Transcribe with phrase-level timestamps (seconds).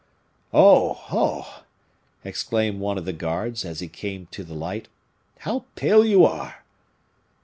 [0.51, 1.05] "Oh!
[1.11, 1.63] oh!"
[2.25, 4.87] exclaimed one of the guards, as he came to the light,
[5.41, 6.63] "how pale you are!"